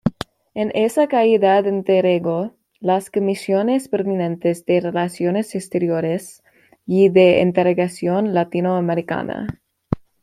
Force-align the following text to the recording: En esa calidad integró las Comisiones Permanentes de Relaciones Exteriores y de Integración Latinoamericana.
En 0.55 0.71
esa 0.73 1.05
calidad 1.07 1.65
integró 1.65 2.55
las 2.79 3.11
Comisiones 3.11 3.87
Permanentes 3.87 4.65
de 4.65 4.81
Relaciones 4.81 5.53
Exteriores 5.53 6.41
y 6.87 7.09
de 7.09 7.39
Integración 7.41 8.33
Latinoamericana. 8.33 9.61